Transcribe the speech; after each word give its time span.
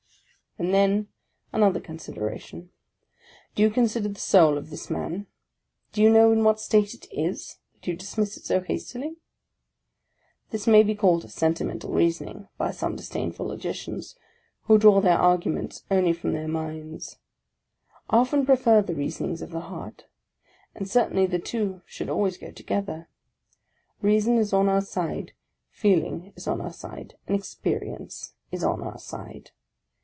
And 0.59 0.73
then 0.75 1.07
another 1.53 1.79
consideration. 1.79 2.71
Do 3.55 3.63
you 3.63 3.69
consider 3.69 4.09
the 4.09 4.19
soul 4.19 4.57
of 4.57 4.69
this 4.69 4.89
man? 4.89 5.27
Do 5.93 6.01
you 6.01 6.09
know 6.09 6.33
in 6.33 6.43
what 6.43 6.59
state 6.59 6.93
it 6.93 7.07
is, 7.09 7.57
that 7.73 7.87
you 7.87 7.95
dis 7.95 8.17
miss 8.17 8.35
it 8.35 8.43
so 8.43 8.59
hastily? 8.59 9.15
This 10.49 10.67
may 10.67 10.83
be 10.83 10.93
called" 10.93 11.31
sentimental 11.31 11.93
reasoning," 11.93 12.49
by 12.57 12.71
some 12.71 12.97
dis 12.97 13.07
dainful 13.07 13.47
logicians, 13.47 14.17
who 14.63 14.77
draw 14.77 14.99
their 14.99 15.17
arguments 15.17 15.85
only 15.89 16.11
from 16.11 16.33
their 16.33 16.49
minds. 16.49 17.17
I 18.09 18.17
often 18.17 18.45
prefer 18.45 18.81
the 18.81 18.93
reasonings 18.93 19.41
of 19.41 19.51
the 19.51 19.61
heart; 19.61 20.03
and 20.75 20.85
cer 20.87 21.09
tainly 21.09 21.29
the 21.29 21.39
two 21.39 21.81
should 21.85 22.09
always 22.09 22.37
go 22.37 22.51
together. 22.51 23.07
Reason 24.01 24.37
is 24.37 24.51
on 24.51 24.67
our 24.67 24.81
side, 24.81 25.31
feeling 25.69 26.33
is 26.35 26.45
on 26.45 26.59
our 26.59 26.73
side, 26.73 27.15
and 27.25 27.37
experience 27.37 28.33
is 28.51 28.65
on 28.65 28.81
our 28.83 28.99
side. 28.99 29.51